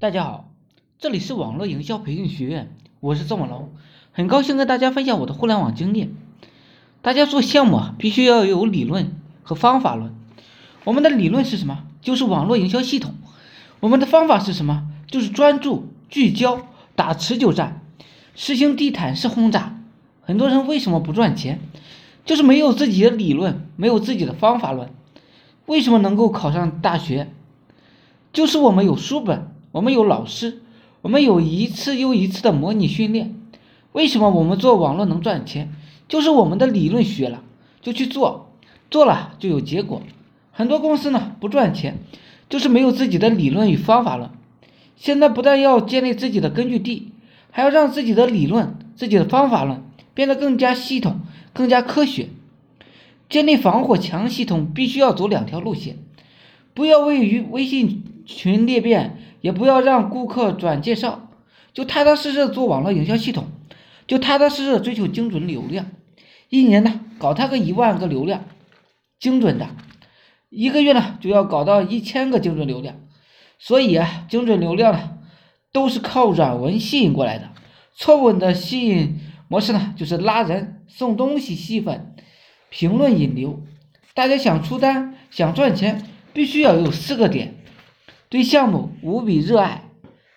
[0.00, 0.48] 大家好，
[0.98, 3.68] 这里是网络营销培训学院，我是郑文龙，
[4.12, 6.16] 很高兴跟大家分享我的互联网经验。
[7.02, 10.14] 大家做项目啊，必须要有理论和方法论。
[10.84, 11.84] 我们的理论是什么？
[12.00, 13.12] 就是网络营销系统。
[13.80, 14.88] 我们的方法是什么？
[15.06, 16.62] 就是专注、聚焦、
[16.96, 17.82] 打持久战，
[18.34, 19.82] 实行地毯式轰炸。
[20.22, 21.60] 很多人为什么不赚钱？
[22.24, 24.88] 就是没有自己的理论，没有自己的方法论。
[25.66, 27.30] 为什么能够考上大学？
[28.32, 29.48] 就是我们有书本。
[29.72, 30.62] 我们有老师，
[31.02, 33.36] 我们有一次又一次的模拟训练。
[33.92, 35.72] 为什么我们做网络能赚钱？
[36.08, 37.44] 就是我们的理论学了
[37.80, 38.52] 就去做，
[38.90, 40.02] 做了就有结果。
[40.50, 41.98] 很多公司呢不赚钱，
[42.48, 44.30] 就是没有自己的理论与方法论。
[44.96, 47.12] 现在不但要建立自己的根据地，
[47.50, 49.82] 还要让自己的理论、自己的方法论
[50.14, 51.20] 变得更加系统、
[51.52, 52.28] 更加科学。
[53.28, 55.98] 建立防火墙系统必须要走两条路线，
[56.74, 59.19] 不要位于微信群裂变。
[59.40, 61.28] 也不要让顾客转介绍，
[61.72, 63.46] 就踏踏实实做网络营销系统，
[64.06, 65.86] 就踏踏实实追求精准流量，
[66.48, 68.44] 一年呢搞他个一万个流量，
[69.18, 69.68] 精准的，
[70.48, 72.96] 一个月呢就要搞到一千个精准流量，
[73.58, 75.18] 所以啊，精准流量呢
[75.72, 77.50] 都是靠软文吸引过来的，
[77.94, 82.14] 错误的吸引模式呢就是拉人、送东西吸粉、
[82.68, 83.62] 评论引流，
[84.14, 87.54] 大家想出单、想赚钱，必须要有四个点。
[88.30, 89.90] 对项目无比热爱，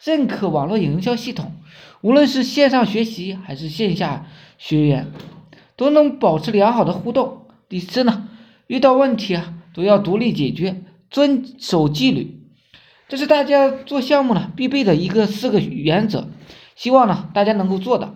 [0.00, 1.56] 认可网络营销系统，
[2.02, 4.26] 无论是线上学习还是线下
[4.58, 5.10] 学员，
[5.74, 7.46] 都能保持良好的互动。
[7.68, 8.28] 第四呢，
[8.68, 12.40] 遇到问题啊都要独立解决，遵守纪律，
[13.08, 16.28] 这是大家做项目呢必备的一个四个原则。
[16.76, 18.14] 希望呢大家能够做到。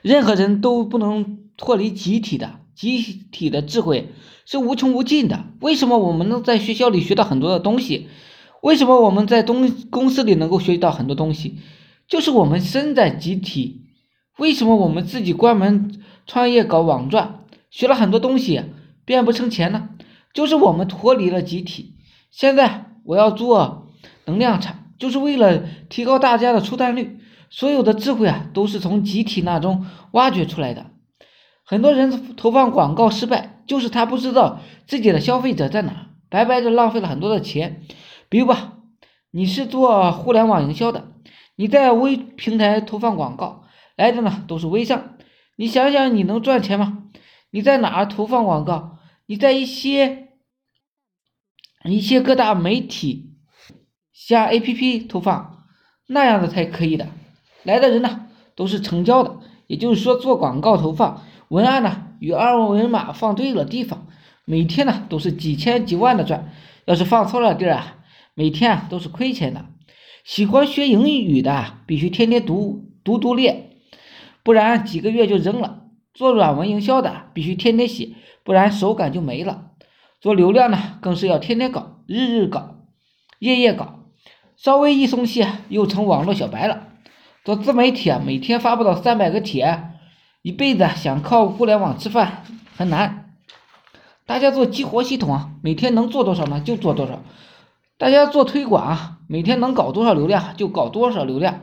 [0.00, 4.12] 任何人都不能脱离集体的，集体的智慧
[4.46, 5.44] 是无穷无尽的。
[5.60, 8.06] 为什么我们能在学校里学到很多的东西？
[8.64, 11.58] 为什么我们在东公司里能够学习到很多东西？
[12.08, 13.82] 就是我们身在集体。
[14.38, 17.40] 为什么我们自己关门创业搞网赚，
[17.70, 18.62] 学了很多东西
[19.04, 19.90] 变不成钱呢？
[20.32, 21.96] 就是我们脱离了集体。
[22.30, 23.88] 现在我要做
[24.24, 27.20] 能量场，就是为了提高大家的出单率。
[27.50, 30.86] 所有的智慧啊，都是从集体那中挖掘出来的。
[31.66, 37.82] 很多人投放广告失败，就是他不知道自己的消费者在哪，白白的浪费了很多的钱。
[38.28, 38.74] 比如吧，
[39.30, 41.08] 你是做互联网营销的，
[41.56, 43.64] 你在微平台投放广告，
[43.96, 45.16] 来的呢都是微商，
[45.56, 47.04] 你想想你能赚钱吗？
[47.50, 48.98] 你在哪儿投放广告？
[49.26, 50.28] 你在一些
[51.84, 53.34] 一些各大媒体
[54.12, 55.64] 下 APP 投放，
[56.06, 57.08] 那样的才可以的。
[57.62, 64.06] 来的人呢都是成交的，也就是说做广告投放，文案呢与二维码放对了地方，
[64.44, 66.52] 每天呢都是几千几万的赚，
[66.84, 67.98] 要是放错了地儿啊。
[68.36, 69.66] 每天啊都是亏钱的，
[70.24, 73.70] 喜欢学英语的必须天天读读读练，
[74.42, 75.82] 不然几个月就扔了。
[76.12, 78.10] 做软文营销的必须天天写，
[78.42, 79.70] 不然手感就没了。
[80.20, 82.76] 做流量呢更是要天天搞，日日搞，
[83.38, 84.00] 夜夜搞，
[84.56, 86.88] 稍微一松懈又成网络小白了。
[87.44, 89.90] 做自媒体啊，每天发布到三百个帖，
[90.42, 92.42] 一辈子想靠互联网吃饭
[92.76, 93.36] 很难。
[94.26, 97.22] 大家做激活系统啊，每天能做多少呢就做多少。
[97.96, 101.60] 大家做推广啊，每天能搞多少流量就搞多少流量，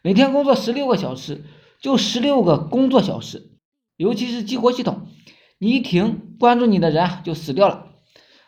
[0.00, 1.44] 每天工作十六个小时
[1.80, 3.50] 就十六个工作小时。
[3.96, 5.08] 尤其是激活系统，
[5.58, 7.86] 你一停，关注你的人就死掉了，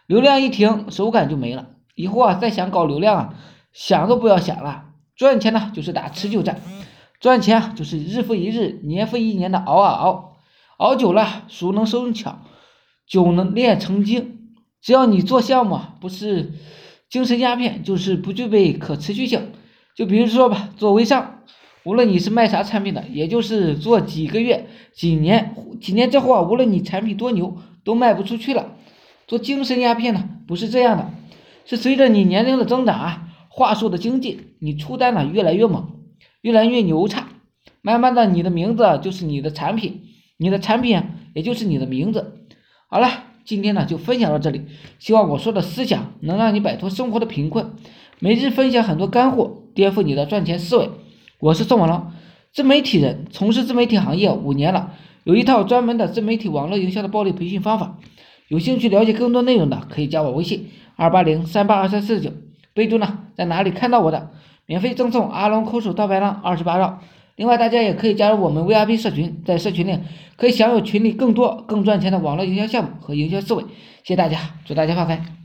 [0.06, 1.70] 流量一停，手感就没了。
[1.96, 3.34] 以后啊，再想搞流量啊，
[3.72, 4.86] 想都不要想了。
[5.16, 6.62] 赚钱呢，就是打持久战，
[7.20, 10.36] 赚钱就是日复一日、年复一年的熬啊熬，
[10.78, 12.38] 熬久了，熟能生巧，
[13.08, 14.54] 久能练成精。
[14.80, 16.52] 只要你做项目不是。
[17.14, 19.52] 精神鸦片就是不具备可持续性，
[19.94, 21.42] 就比如说吧，做微商，
[21.84, 28.74] 无论你是卖啥产品的，也就是做几个月、几年、几年之后啊，无论你产品多牛，都卖不出去了。
[29.28, 31.12] 做精神鸦片呢，不是这样的，
[31.64, 35.92] 是随着你年龄的增长啊，话术的精进，你出单呢越来越猛，
[36.40, 37.28] 越来越牛叉，
[37.80, 40.02] 慢慢的你的名字就是你的产品，
[40.36, 41.00] 你的产品
[41.32, 42.40] 也就是你的名字。
[42.90, 43.26] 好了。
[43.44, 44.62] 今天呢就分享到这里，
[44.98, 47.72] 希望我说的思想能让你摆脱生活的贫困。
[48.18, 50.90] 每日分享很多干货，颠覆你的赚钱思维。
[51.40, 52.06] 我是宋文龙，
[52.52, 54.92] 自媒体人，从事自媒体行业五年了，
[55.24, 57.98] 有一套专门的自媒体网络营销的暴力培训方法。
[58.48, 62.30] 有兴趣了解更多内容的，可以加我微信二八零三八二三四九，
[62.72, 64.30] 备注呢在哪里看到我的，
[64.64, 67.00] 免费赠送阿龙抠手倒白浪二十八招。
[67.36, 70.00] 另外，大家也可以加入我们 VIP 社群，在社群内
[70.36, 73.62] 可以享有群里更多更赚钱的网络营销项目和营销思维。
[73.62, 75.43] 谢谢大家，祝大家发财！